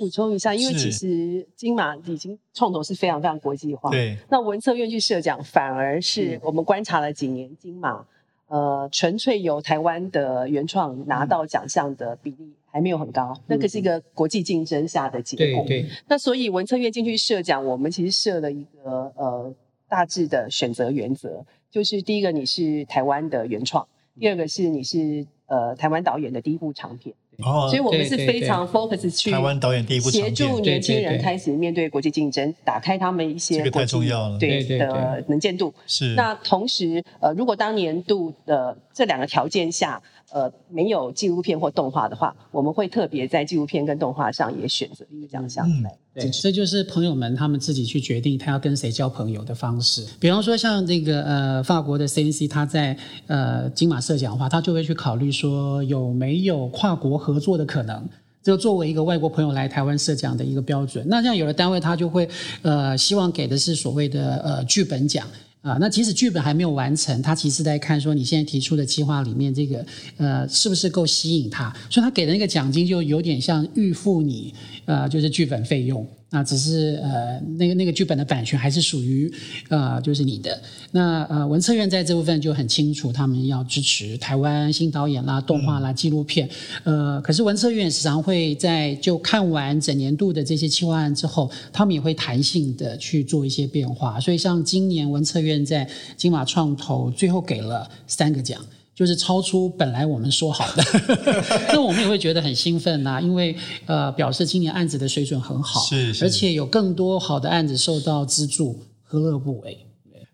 [0.00, 3.90] 我补充一下，因为其实金马已经创投是非常非常国际化。
[3.90, 4.16] 对。
[4.30, 8.06] 那文策院去设奖，反而是我们观察了几年，金马
[8.48, 13.38] 呃纯粹由台湾的原创拿到奖项的比例还没有很高。
[13.46, 15.64] 那个是一个国际竞争下的结果。
[15.66, 15.90] 对对。
[16.08, 19.54] 那所以文策院进去设奖，我们其实设了一个呃
[19.86, 23.86] 大致的选择原则，就是第一个你是台湾的原创，
[24.18, 27.14] 第二个是你是呃台湾导演的第一部长片。
[27.42, 35.72] 所以，我们是非常 focus 去台湾导演第一部协助年轻人开始面对国际竞争，打开他们一些这个太重要了，对的能见度。
[35.86, 36.14] 是。
[36.14, 40.00] 那同时，呃，如果当年度的这两个条件下。
[40.32, 45.96] 呃，没有纪录片或动画的话，我们会特别在纪录片跟动画上也选择一个奖项来。
[46.14, 50.06] 对，这就是朋友们他们自己去决定他要跟谁交朋友的方式。
[50.18, 58.08] 比方说，像那个呃法国的 CNC，他在呃金马设奖的话，他就会去考虑说有没有跨国合作的可能，
[58.42, 61.04] 就作为一个外国朋友来台湾设奖的一个标准。
[61.08, 62.28] 那像有的单位他就会
[62.62, 65.26] 呃希望给的是所谓的呃剧本奖。
[65.62, 69.84] 啊，那即使剧本还没有完成，他其实在看说你现在提出的计划里面这个
[70.16, 74.54] 呃是不是够吸引他，所以他给的那个奖金就有点像预付你
[74.86, 76.06] 呃就是剧本费用。
[76.30, 79.32] 那只是呃，那个那个剧本的版权还是属于
[79.68, 80.62] 呃，就是你的。
[80.92, 86.48] 那呃，文策院在这部分就很清楚，他们要支持台湾新导演啦、动画啦、纪录片。
[86.84, 94.20] 呃，可是文策院时常会在就看完整年度的这些企划案之后，他们也会弹性的去做一些变化。
[94.20, 98.64] 所以像今年文策院在金马创投最后给了三个奖。
[99.00, 100.84] 就是超出本来我们说好的，
[101.72, 109.86] 那我们也会觉得很兴奋呐，因为呃表示今年案子的水准很好，是，而且有更多好的案子受到资助，何乐不为？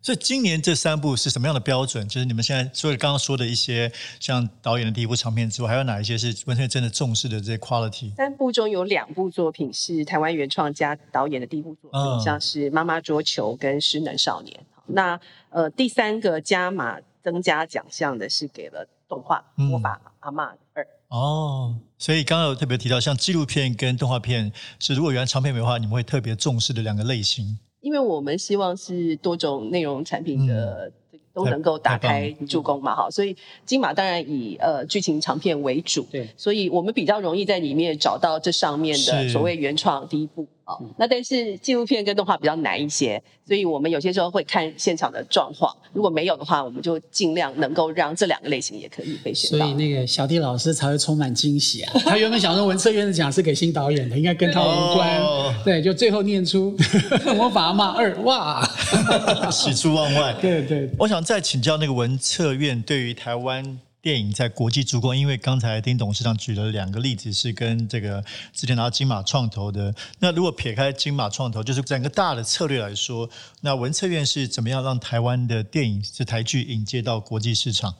[0.03, 2.09] 所以今年这三部是什么样的标准？
[2.09, 8.13] 就是你们现在除了刚刚说的一些像导演的第一部长片之外，还有哪一些是文特真的重视的这些 quality？
[8.17, 14.57] 三部中有两部作品是台湾原创加导演的第一部作品，像是《妈妈桌球》跟《失能少年》。
[14.89, 20.85] 那呃，第三个加码增加奖项的是给了动画《魔法阿妈二》。
[21.09, 27.59] 哦，所以刚刚有特别提到，像纪录片跟动画片是如果原来长片的话，你们会特别重视的两个类型。
[27.81, 30.93] 因为我们希望是多种内容产品的
[31.35, 40.47] 都能够打开助攻嘛，哈，所以金马当然以呃剧情长片为主，对，所以我们比较容易在里面找到这上面的所谓原创第一部。
[40.67, 49.65] 哦，那但是纪录片跟动画比较难一些，所以我们有些时候会看现场的状况，如果没有的话，我们就尽量能够让这两个类型也可以被选到。
[49.65, 51.93] 所以那个小弟老师才会充满惊喜啊！
[52.05, 55.23] 他原本想说文策院的奖是给新导演的，应该跟他无关。
[55.65, 56.77] 对，就最后念出
[57.35, 58.69] 《魔法嘛二》，哇，
[59.51, 60.35] 喜出望外。
[60.41, 63.79] 对对，我想再请教那个文策院对于台湾。
[64.07, 69.93] 电影在国际助攻，因为刚才丁董事长举了两个例子，是跟这个之前拿到金马创投的。
[70.21, 73.29] 那如果撇开金马创投，就是整个大的策略来说，
[73.63, 77.97] 那文策院是怎么样让台湾的电影是台剧引接到国际市场？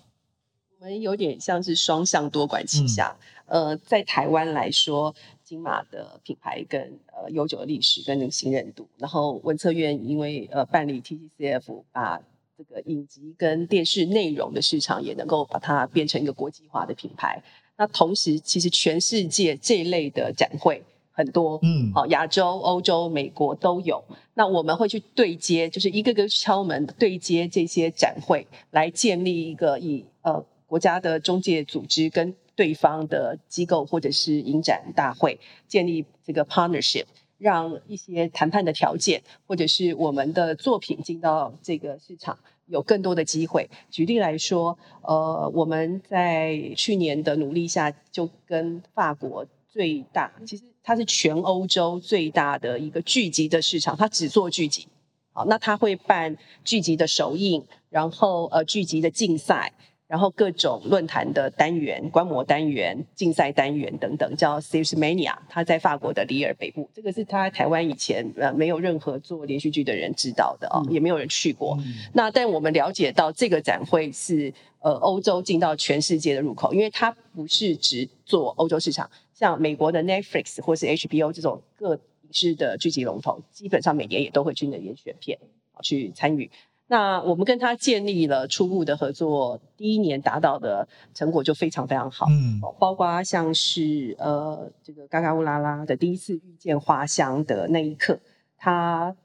[0.79, 3.17] 我们有点像是双向多管齐下。
[3.47, 12.21] 呃，在台湾来说，金马的品牌跟呃悠久的历史跟信任度，然后文策院因为呃办理 TCCF 把。
[12.57, 17.43] 这个影集跟电视内容的市场也能够把它变成一个国际化的品牌。
[17.77, 24.03] 那同时，其实全世界这一类的展会很多，嗯，好，亚洲、欧洲、美国都有。
[24.33, 35.39] 那我们会去对接，就是一个个敲门对接这些展会，来建立一个以呃国家的中介组织跟对方的机构或者是影展大会
[35.69, 37.05] 建立这个 partnership。
[37.39, 43.69] 让一些谈判的条件，或者是我们的作品进到这个市场，有更多的机会。
[43.91, 54.87] 举例来说，呃，我们在去年的努力下，就跟法国最大，其实它是全欧洲最大的一个聚集的市场，它只做聚集。
[55.33, 59.73] 好，那它会办聚集的首映，然后呃聚集的竞赛。
[60.09, 66.89] 然后各种论坛的单元、观摩单元、竞赛单元等等，叫 s i r s Mania，它在法国的里尔北部。
[66.95, 71.77] 这个是他台湾以前呃没有任何做连续剧的人知道的哦，也没有人去过。
[72.13, 85.37] 那但我们了解到这个展会是呃欧洲进到全世界的入口，因为它不是只做欧洲市场，像美国的 Netflix 或是 HBO 这种各影视的剧集龙头，基本上每年也都会去那边选片
[85.83, 86.49] 去参与。
[86.89, 92.27] 那我们跟他建立了初步的合作，第一年达到的成果就非常非常好。
[92.31, 98.21] 嗯，包括像是呃这个嘎嘎乌拉拉的第一次遇见花香的那一刻，
[98.57, 99.17] 他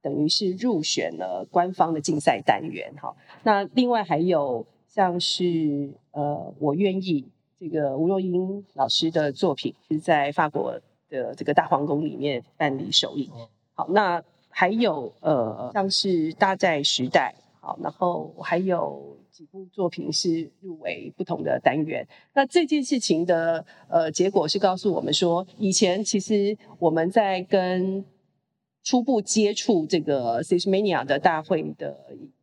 [0.00, 2.94] 等于是入选了官方的竞赛单元。
[3.02, 7.26] 哈，那另外还有像是呃我愿意
[7.58, 13.28] 这个吴若英老师的作品是在法国的这个大皇宫里面办理首映。
[13.74, 14.22] 好，那。
[14.58, 22.04] 还有呃，像是大寨时代，好，然后还有几部作品是入围不同的单元。
[22.34, 28.04] 那这件事情的呃结果是告诉我们说，以前其实我们在跟
[28.82, 31.96] 初步接触这个 Sismania 的大会的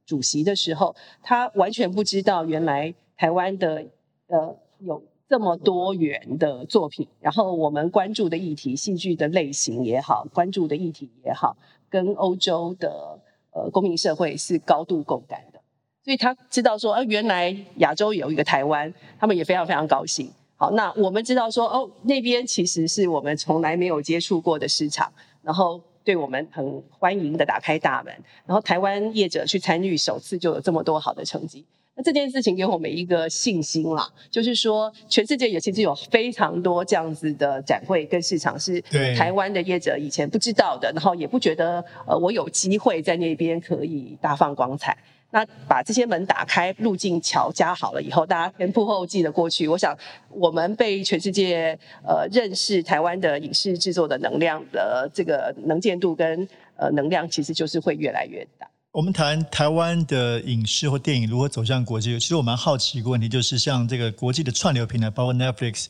[0.05, 3.85] 主席的时候，他完全不知道原来台湾的
[4.27, 11.57] 呃有这么多元的作品，然后我们关注的议题、戏剧的类型也好，关注的议题也好。
[11.95, 13.17] 跟欧洲的
[13.51, 15.61] 呃公民社会是高度共感的，
[16.03, 20.29] 所以他知道说，呃，原来亚洲有一个台湾，他们也非常非常高兴。
[20.57, 25.09] 好，那我们知道说，哦，那边其实是我们从来没有接触过的市场，
[25.41, 28.13] 然后对我们很欢迎的打开大门，
[28.45, 31.65] 然后台湾业者去参与，首次就有这么多好的成绩。
[31.95, 38.81] 那这件事情给我们一个信心啦，就是说，全世界也其实有非常多这样子的展会跟市场是
[39.17, 44.97] 台湾的业者以前不知道的，然后也不觉得呃我有机会在那边可以大放光彩。
[45.31, 49.97] 那把这些门打开，路径桥加好了以后，大家前仆后继的过去，我想
[50.29, 56.47] 我们被全世界呃认识台湾的影视制作的能量的这个能见度跟
[56.77, 58.67] 呃能量，其实就是会越来越大。
[58.95, 65.87] 我们谈台湾的影视或电影如何走向国际，其实我蛮好奇一个问题，就是像这个国际的串流平台，包括 Netflix，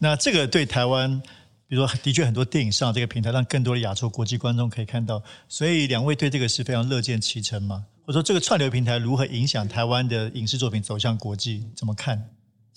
[0.00, 1.22] 那这个对台湾
[1.68, 5.22] 比如说，的确很多电影上这个平台，让更多的亚洲国际观众可以看到。
[5.48, 7.84] 所以两位对这个是非常乐见其成嘛？
[8.04, 11.62] 或者说，这个串流平台如何影响台湾的影视作品走向国际？
[11.76, 12.28] 怎么看？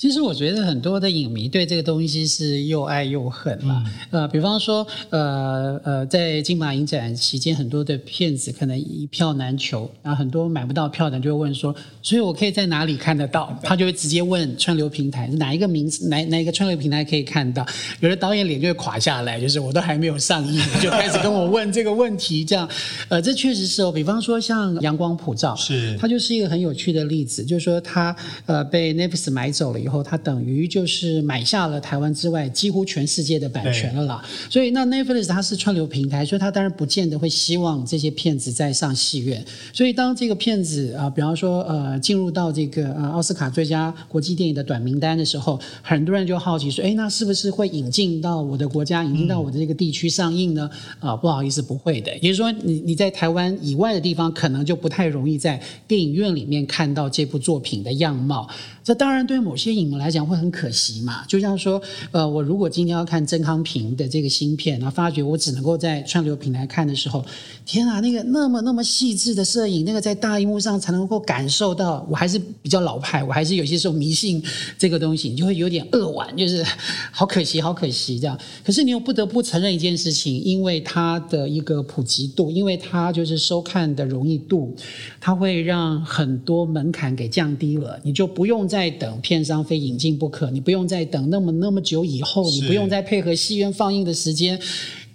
[0.02, 3.84] 其实我觉得很多的影迷对这个东西是又爱又恨嘛。
[4.10, 17.64] 呃，比方说，呃呃，在金马影展期间，很多的片子可能一票难求，然后很多买不到票的就会问说：“所以我可以在哪里看得到？”他就会直接问串流平台哪一个名字，哪哪一个串流平台可以看到。
[18.00, 22.44] 有的导演脸就会垮下来，就是我都还没有上映，就开始跟我问这个问题。
[22.44, 22.68] 这样，
[23.08, 23.92] 呃，这确实是哦。
[23.92, 28.16] 比方说，像《阳光普照》，是它就是一个很有趣的例子，就是说它
[28.48, 34.24] 呃被 Netflix 买走了以后，它等于就是买下了台湾之外几乎全世界的版权了啦。
[34.48, 39.44] 所以那 Netflix 它是串流平台，所以它当然不见得会希望这些片子再上戏院。
[39.74, 50.70] 所以当这个片子啊，比方说呃进入到这个呃奥斯卡最佳国际电影的短名单的时候，很多人就好奇说，哎，那是不是会引进到我的国家，引进到我的这个地区上映呢？
[51.00, 52.12] 啊，不好意思，不会的。
[52.18, 58.48] 也就是说，你你在台湾以外的地方，可能就不太容易在电影院里面看到这部作品的样貌。
[58.84, 61.24] 这当然对某些影迷来讲会很可惜嘛。
[61.28, 61.80] 就像说，
[62.12, 67.24] 呃，我如果今天要看曾康平的这个新片，然后发觉我只能够在串流平台看的时候，
[67.64, 72.04] 天啊，那个那么那么细致的摄影，那个在大荧幕上才能够感受到。
[72.10, 74.44] 我还是比较老派，我还是有些时候迷信
[74.80, 76.66] 这个东西，你就会有点扼腕，就是
[77.12, 78.36] 好可惜，好可惜这样。
[78.64, 84.76] 可是你又不得不承认一件事情，因为它的一个普及度，因为它就是收看的容易度，
[85.20, 88.71] 它会让很多门槛给降低了，你就不用。
[88.72, 94.58] 再等片商非引进不可，你不用再等那么那么久以后，你不用再配合戏院放映的时间，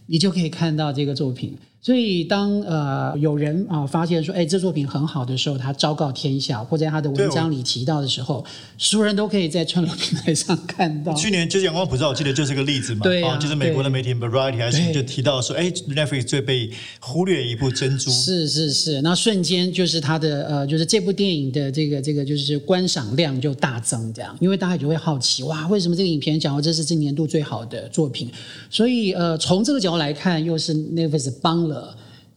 [0.09, 1.57] 你就可以看到这个作品。
[1.87, 8.45] 所以，当呃有人啊发现说，哎，这作品很好的时候，他昭告天下，或在他的文章里提到的时候，
[8.77, 11.15] 所有人都可以在串流平台上看到。
[11.15, 13.03] 去年就是阳光普照，我记得就是个例子嘛。
[13.05, 16.69] 对啊，就是美国的媒体 Variety 还是就提到说，哎，Netflix 最被
[16.99, 18.11] 忽略一部珍珠。
[18.11, 28.29] 是是是，那瞬间就是他的呃，就是这部电影的这个这个就是观赏量就大增，这样，因为大家就会好奇，哇，为什么这个影片讲到这是这年度最好的作品？
[28.69, 31.76] 所以呃，从这个角度来看，又是 Netflix 帮了。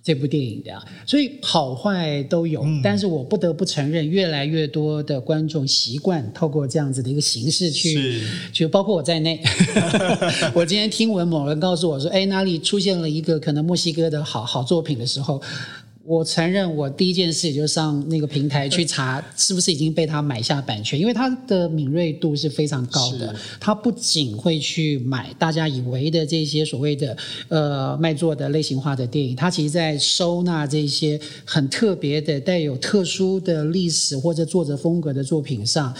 [0.02, 8.24] 这部电影的，所以好坏都有，但是我不得不承认，越来越多的观众习惯透过这样子的一个形式去，
[8.54, 9.40] 就包括我在内。
[10.56, 15.42] 我今天听闻某人告诉我说，哎，哪里出现了一个可能墨西哥的好好作品的时候。
[16.10, 23.36] 我承认，我第一件事就是上那个平台去查，是不是已经被他买下版权，因为他的敏锐度是非常高的。
[23.60, 27.16] 他不仅会去买大家以为的这些所谓的
[27.49, 35.93] 呃卖座的类型化的电影，他其实在收纳这些很特别的、带有特殊的历史或者作者风格的作品上。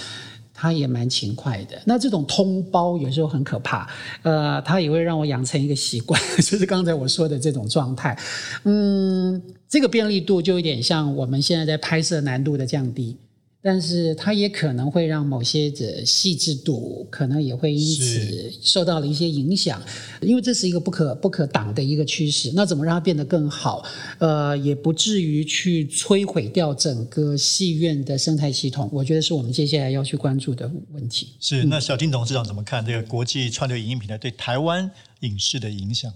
[0.62, 3.90] 他也蛮勤快的，那这种通包有时候很可怕，
[4.24, 8.20] 呃，他也会让我养成一个习惯， 就是刚才我说的这种状态，
[8.66, 13.16] 嗯，这个便利度就有点像我们现在在拍摄难度的降低。
[13.62, 19.84] 但是它也可能会让某些的细致度，可能也会因此受到了一些影响，
[20.22, 22.54] 因为这是一个不可不可挡的一个趋势。
[22.56, 23.84] 那怎么让它变得更好？
[24.20, 28.90] 呃，也不至于去摧毁掉整个戏院的生态系统。
[28.94, 31.34] 我觉得是我们接下来要去关注的问题。
[31.42, 34.90] 是那小金董事长怎么看这个国际串流影音平台对台湾
[35.20, 36.10] 影视的影响？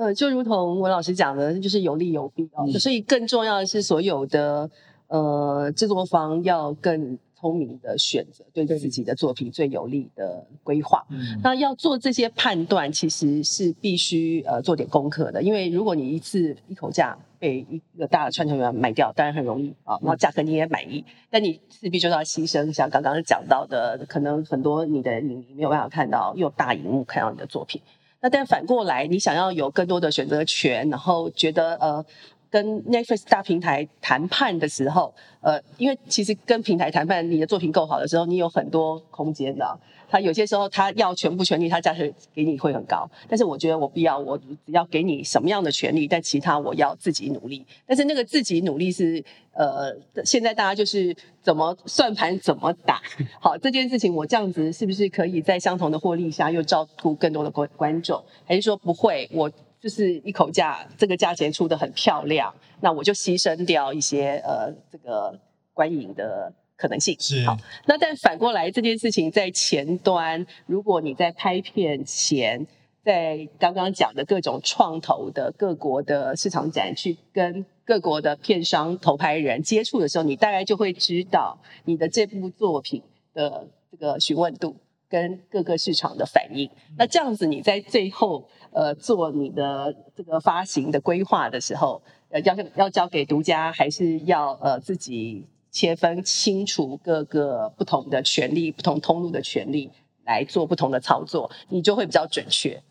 [0.00, 2.66] 呃，就如同文老师讲的，就是有利有弊哦。
[2.78, 4.70] 所以更重要的是所有的。
[5.12, 11.04] 呃，制作方要更聪明的选择对自己的作品最有利的规划。
[11.42, 15.42] 那要做这些判断，其实是必须呃做点功课的。
[15.42, 27.82] 因为如果你一次一口价被一个大的串串员买掉，当然很容易啊，然后价格你也满意，但你势必就要牺牲像刚刚讲到的，可能很多你的影迷没有办法看到用大荧幕看到你的作品。
[28.20, 32.04] 那但反过来，你想要有更多的选择权，然后觉得呃。
[32.52, 39.78] 跟 Netflix 大平台谈判的时候，呃，因为其实跟平台谈判，你的作品够好的时候，你有很多空间的。
[40.10, 43.08] 他有些时候他要全部权利，他价钱给你会很高。
[43.28, 47.64] 但是我觉得我必要，我只要给你什么样的权利，但其他我要自己努力。
[47.86, 53.00] 但是那个自己努力是，呃，现在大家就是怎么算盘怎么打。
[53.40, 58.22] 好，这件事情我这样子是不是可以在相同的获利下又照顾更多的观观众？
[58.44, 59.30] 还是说不会？
[59.32, 59.50] 我。
[59.80, 65.34] 就是一口价，这个价钱出的很漂亮，那我就牺牲掉一些呃这个
[65.72, 67.14] 观影的可能性。
[67.20, 67.56] 是好，
[67.86, 72.66] 那但反过来这件事情在前端，如果你在拍片前，
[73.04, 83.02] 在刚刚讲的各种创投的各国的市场展去跟各国的片商投拍人接触的时候，你大概就会知道你的这部作品
[83.34, 84.74] 的这个询问度。
[85.10, 86.70] 跟各个市场的反应。
[86.96, 99.90] 那这样子你在最后呃做你的这个发行的规划的时候，呃要要交给独家，还是要呃自己切分清楚各个不同的权利、不同通路的权利
[100.24, 102.82] 来做不同的操作，你就会比较准确。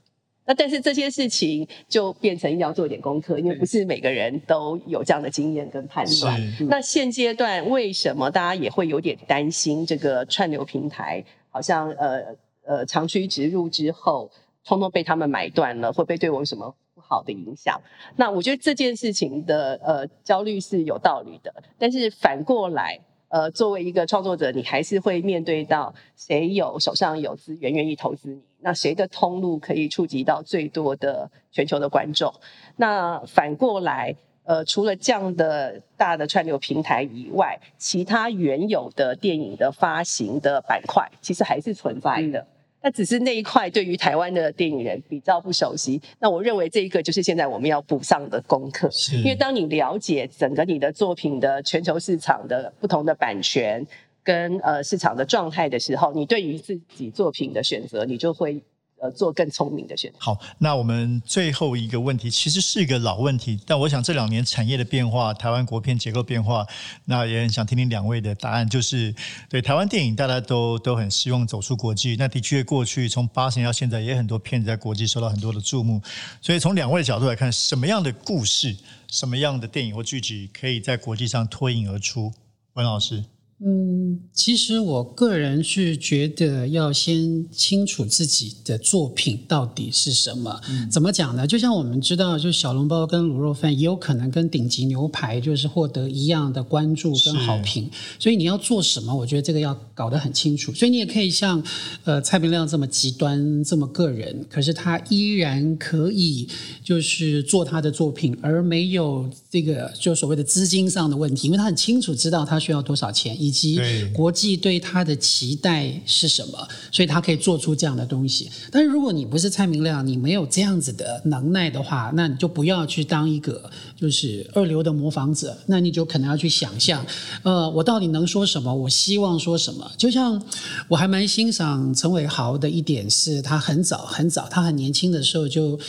[0.46, 6.42] 那但是这些事情就变成要做一点功课，因为不是每个人都有这样的经验跟判断。
[6.68, 14.32] 那现阶段为什么大家也会有点担心这个串流平台好像呃呃长驱直入之后，
[14.66, 17.82] 通通被他们买断了，会不会对我有什么不好的影响？
[18.16, 23.00] 那我觉得这件事情的呃焦虑是有道理的，但是反过来。
[23.32, 32.34] 呃，作为一个创作者，你还是会面对到谁有手上有资源愿意投资你，那谁的通路可以触及到最多的全球的观众？
[32.78, 42.48] 那反过来，呃，除了这样的大的串流平台以外，其他原有的电影的发行的板块，其实还是存在的。
[42.82, 46.02] 那只是那一块对于台湾的电影人比较不熟悉。
[46.20, 48.90] 那我认为这一个就是现在我们要补上的功课。
[49.18, 53.86] 因为当你了解整个你的作品的全球市场的不同的版权
[54.24, 58.62] 跟呃市场的状态的时候，你对于自己作品的选择，你就会。
[59.02, 60.18] 呃，做更聪明的选择。
[60.20, 66.66] 好，那我们最后一个问题，其实是一个老问题，但我想这两年产业的变化，台湾国片结构变化，
[67.06, 68.68] 那也很想听听两位的答案。
[68.70, 69.14] 就是
[69.50, 72.16] 对台湾电影，大家都都很希望走出国际。
[72.18, 76.02] 那的确，过去从八十年到现在，也很多片子在国际受到很多的注目。
[76.42, 78.76] 所以从两位的角度来看，什么样的故事，
[79.08, 82.34] 什么样的电影或剧集，可以在国际上脱颖而出？
[82.74, 83.24] 文老师。
[83.62, 90.62] 嗯，其实我个人是觉得要先清楚自己的作品到底是什么。
[90.90, 91.46] 怎么讲呢？
[91.46, 97.90] 就像我们知道，就小笼包跟卤肉饭也有可能跟顶级牛排就是获得一样的关注跟好评。
[98.18, 100.74] 所以你要做什么，我觉得这个要搞得很清楚。
[100.74, 101.62] 所以你也可以像
[102.06, 106.48] 呃蔡明亮这么极端这么个人，可是他依然可以
[106.82, 113.38] 就是做他的作品，而没有这个就所谓的资金上的问题，因为他很清楚知道他需要多少钱。
[113.50, 113.80] 以及
[114.14, 118.48] 国际对他的期待是什么，所以他可以做出这样的东西。
[118.72, 125.58] 但是如果你不是蔡明亮，你没有这样子的能耐的话，那你就不要去当一个就是二流的模仿者。
[125.66, 127.04] 那你就可能要去想象，
[127.42, 128.72] 呃，我到底能说什么？
[128.72, 129.92] 我希望说什么？
[129.98, 130.40] 就像
[130.88, 135.80] 我还蛮欣赏陈伟豪的一点是，他很早很早，他很年轻的时候就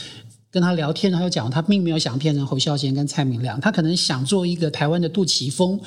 [0.51, 5.79] 跟他聊天，他就讲他并没有想变成侯孝贤跟蔡明亮，他可能想做一个台湾的杜琪峰。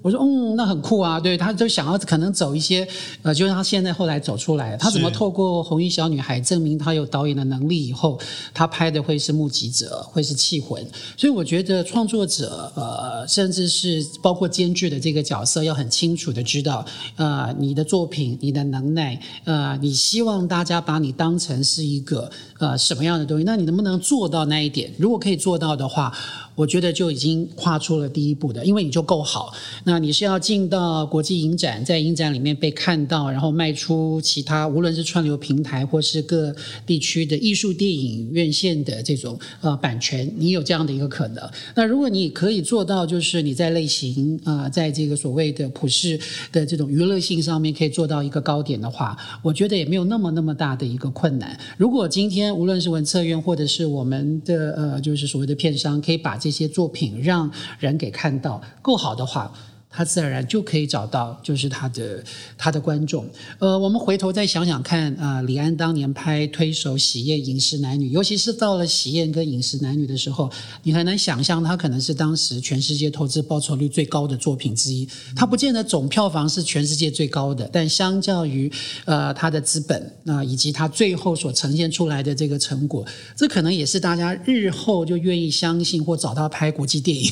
[0.00, 2.86] 我说嗯，那很酷啊，对，他就想要可能走一些，
[3.22, 8.18] 呃，就像他现在后来走出来，他怎么透过红衣小女孩证明他有导演的能力以后，
[8.54, 10.80] 他拍的会是目击者，会是气魂，
[11.16, 16.84] 所以我觉得创作者，呃，甚至是包括监制的这个角色，要很清楚的知道，
[17.16, 22.30] 呃，你的作品，你的能耐，呃，你希望大家把你当成是一个
[22.60, 24.92] 呃什么样的东西，那你能不能做到那一点？
[24.96, 26.12] 如果可以做到的话。
[26.58, 29.54] 我觉得就已经跨出了第一步的，因为你就够好。
[29.84, 36.52] 那你是要进到国际影展，在影展里面被看到，然后卖出其他无论是串流平台或是各
[36.84, 41.48] 地区的艺术电影院线的这种呃版权，你有这样的一个可能。
[41.76, 46.18] 那如果你可以做到，就是你在类型啊，在这个所谓的普世
[46.50, 51.56] 的这种娱乐性上面可以做到一个高点的话，我觉得也没有那么那么大的一个困难。
[51.76, 59.52] 如果今天无论是文策院或者是我们的呃，就是所谓的片商，可以把这一些作品让人给看到够好的话。
[59.90, 62.22] 他自然而然就可以找到，就是他的
[62.56, 63.28] 他的观众。
[63.58, 70.50] 呃，我们回头再想想看，啊，李安当年拍推手《喜宴饮食男女》，尤其是到了《喜宴》跟《饮食男女》的时候，
[70.82, 75.08] 你很难想象他可能是当时全世界投资报酬率最高的作品之一。
[75.34, 78.70] 他不见得总票房是全世界最高的，但相较于
[79.06, 87.30] 呃他的资本啊，以及他最后所呈现出来的这个成果，这可能也是大家日后就愿意相信或找他拍国际电影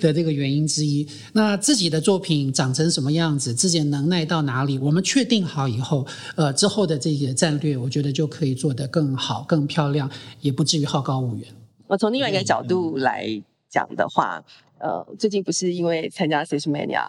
[0.00, 1.04] 的这个原因之一。
[1.32, 1.79] 那自己。
[1.88, 6.06] 的作品长成什么样子，自己的能耐到哪里，我们确定好以后，
[6.36, 10.10] 呃，之后的这个战略，我觉得就可以做得更好、更漂亮，
[10.40, 11.46] 也不至于好高骛远。
[11.86, 13.26] 我从另外一个角度来
[13.68, 14.44] 讲的话，
[14.78, 17.08] 呃，最近不是因为参加 s i s Mania，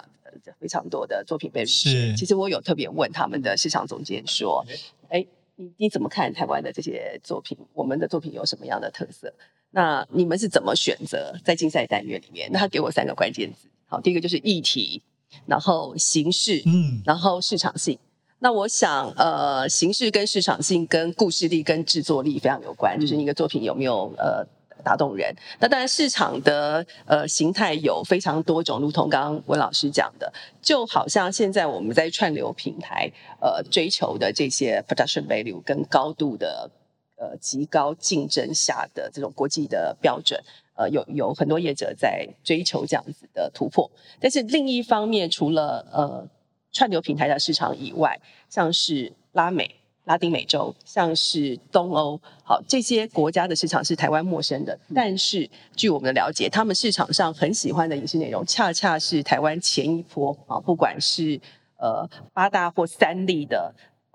[0.60, 4.66] 非常多的作品被是，其实我有特别问他们的市场总监说，
[5.10, 7.58] 哎，你你怎么看台湾的这些作品？
[7.74, 9.34] 我们的作品有什么样的特色？
[9.74, 12.50] 那你们是怎么选择在竞赛单元里面？
[12.52, 13.70] 那他给我三个关键字。
[13.92, 15.02] 好，第一个就是议题，
[15.46, 18.00] 然后形式，嗯，然后市场性。
[18.40, 24.48] 那我想，呃，形式跟市场性跟故事力跟制作力非常有关，就是一个作品有没有呃
[24.82, 25.36] 打动人。
[25.60, 30.32] 那当然，市场的呃形态有非常多种，如同刚刚文老师讲的，
[30.62, 33.12] 就好像现在我们在串流平台
[33.42, 36.72] 呃追求的这些 production value 跟高度的
[37.18, 40.42] 呃极高竞争下的这种国际的标准，
[40.82, 43.90] 呃有有很多业者在追求这样子的突破。
[44.20, 46.28] 但是另一方面，除了呃
[46.72, 48.20] 串流平台的市场以外，
[48.50, 49.76] 像是拉美。
[50.06, 54.78] 拉丁美洲，像是东欧，好这些国家的市场是台湾陌生的。
[54.96, 61.40] 但是据我们的了解，他们市场上很喜欢的影视内容，恰恰是台湾前一波啊，不管是
[61.78, 63.74] 呃八大或三立的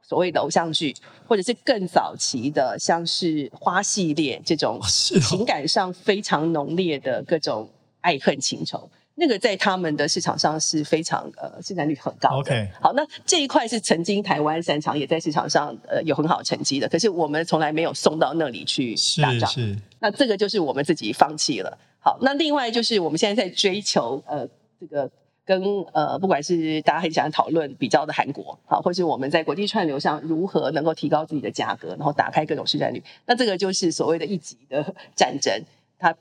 [0.09, 0.95] 所谓的偶像剧，
[1.27, 4.81] 或者是更早期的，像是花系列这种
[5.21, 7.69] 情感上非常浓烈的各种
[8.01, 8.89] 爱恨情仇。
[9.19, 12.53] 那个在他们的市场上是非常呃市占率很高的。
[12.53, 16.87] OK，好，那这一块是曾经台湾擅长，也在市场上呃有很好成绩的。
[16.87, 19.51] 可是我们从来没有送到那里去打仗。
[19.51, 19.79] 是是。
[20.01, 21.79] 那这个就是我们自己放弃了。
[21.99, 24.47] 好，那另外就是我们现在在追求呃
[24.79, 25.11] 这个
[25.47, 25.63] 跟
[25.95, 33.03] 呃不管是大家很喜欢讨论比较的韩国，好，或是我们在国际串流上如何能够提高自己的价格，然后打开各种市占率。
[33.25, 35.63] 那这个就是所谓的一级的战争，
[35.99, 36.15] 它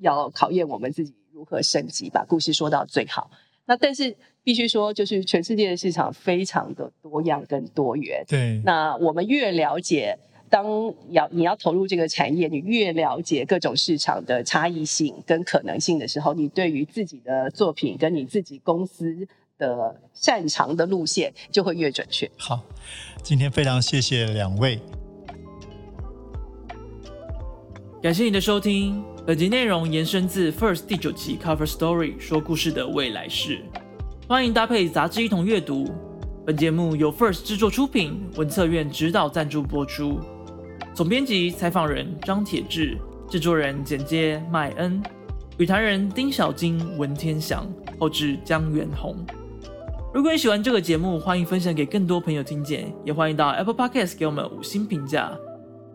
[0.00, 1.14] 要考验我们自己。
[1.34, 3.30] 如何升级，把故事说到最好？
[3.64, 4.14] 那但是
[4.44, 8.22] 必须说，就是全世界的市场非常的多样跟多元。
[8.28, 10.16] 对，那我们越了解，
[10.52, 10.66] 当
[11.08, 19.26] 要你要投入这个产业，你越了解各种市场的差异性跟可能性的时候，你对于自己的作品跟你自己公司
[19.56, 22.30] 的擅长的路线就会越准确。
[22.36, 22.60] 好，
[23.22, 24.78] 今天非常谢谢两位。
[28.02, 33.64] 感谢你的收听，本集内容延伸自 First 第九集 Cover Story 说故事的未来式，
[34.28, 35.90] 欢迎搭配杂志一同阅读。
[36.44, 40.20] 本节目由 First 制作出品，文策院指导赞助播出。
[40.94, 45.02] 总编辑、采访人张铁志，制作人简介麦恩，
[45.56, 47.66] 语坛人丁小金、文天祥，
[47.98, 49.16] 后制江远红。
[50.12, 55.32] 如果你喜欢这个节目，欢迎分享给更多朋友听见，也欢迎到 Apple Podcast 给我们五星评价。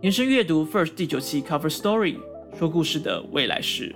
[0.02, 2.18] 延伸阅读 First 第九期 Cover Story
[2.58, 3.96] 说故事的未来式。